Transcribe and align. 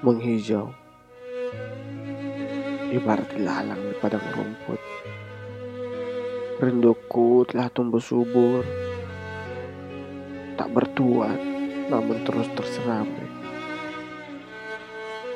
menghijau. 0.00 0.72
Ibarat 2.88 3.36
ilalang 3.36 3.84
di 3.84 3.94
padang 4.00 4.24
rumput. 4.32 4.80
Rinduku 6.56 7.44
telah 7.44 7.68
tumbuh 7.68 8.00
subur. 8.00 8.64
Tak 10.56 10.72
bertuan 10.72 11.36
namun 11.92 12.24
terus 12.24 12.48
terserami. 12.56 13.28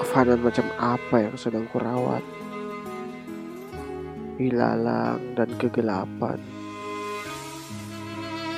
Kefanaan 0.00 0.40
macam 0.40 0.66
apa 0.80 1.16
yang 1.28 1.36
sedang 1.36 1.68
kurawat? 1.68 2.24
Ilalang 4.40 5.36
dan 5.36 5.52
kegelapan. 5.60 6.40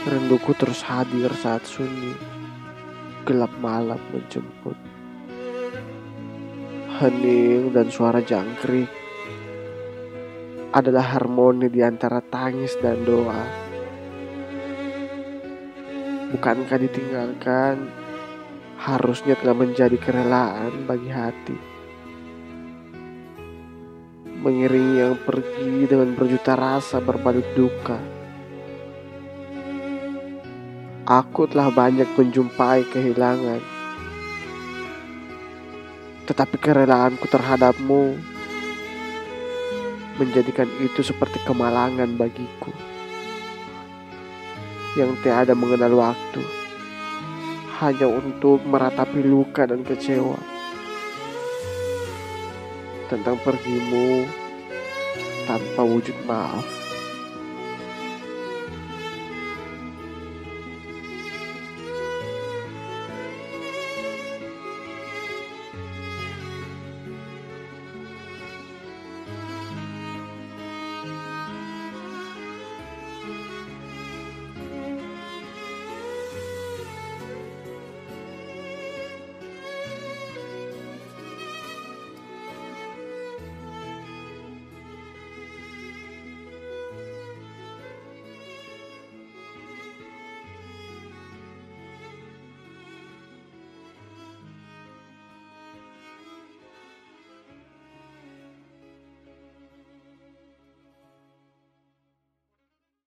Rinduku 0.07 0.55
terus 0.55 0.79
hadir 0.87 1.35
saat 1.43 1.67
sunyi. 1.67 2.15
Gelap 3.27 3.51
malam 3.59 3.99
menjemput 4.15 4.79
hening 6.99 7.71
dan 7.71 7.95
suara 7.95 8.19
jangkrik 8.19 8.91
adalah 10.75 11.15
harmoni 11.15 11.71
di 11.71 11.79
antara 11.79 12.19
tangis 12.19 12.75
dan 12.83 13.07
doa. 13.07 13.47
Bukankah 16.35 16.75
ditinggalkan 16.75 17.87
harusnya 18.83 19.39
telah 19.39 19.55
menjadi 19.55 19.95
kerelaan 19.95 20.91
bagi 20.91 21.11
hati. 21.15 21.59
Mengiringi 24.43 24.99
yang 24.99 25.15
pergi 25.23 25.87
dengan 25.87 26.19
berjuta 26.19 26.59
rasa 26.59 26.99
berbalik 26.99 27.47
duka. 27.55 27.99
Aku 31.07 31.47
telah 31.47 31.71
banyak 31.71 32.11
menjumpai 32.19 32.91
kehilangan 32.91 33.78
tetapi 36.29 36.61
kerelaanku 36.61 37.25
terhadapmu 37.25 38.21
menjadikan 40.21 40.69
itu 40.85 41.01
seperti 41.01 41.41
kemalangan 41.49 42.21
bagiku 42.21 42.69
yang 45.01 45.17
tiada 45.25 45.57
mengenal 45.57 45.97
waktu 45.97 46.45
hanya 47.81 48.13
untuk 48.13 48.61
meratapi 48.69 49.25
luka 49.25 49.65
dan 49.65 49.81
kecewa 49.87 50.37
tentang 53.09 53.41
pergimu 53.41 54.29
tanpa 55.49 55.81
wujud 55.81 56.13
maaf. 56.29 56.88